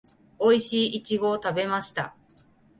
[0.39, 2.15] おいしいイチゴを食べました